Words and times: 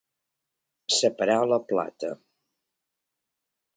Separar 0.95 1.37
la 1.51 1.59
plata. 1.73 2.11